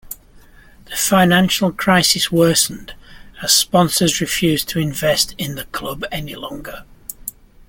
[0.85, 2.95] The financial crisis worsened,
[3.43, 6.85] as sponsors refused to invest in the club any longer.